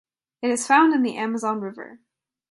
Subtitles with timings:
[0.41, 1.99] It is found in the Amazon River.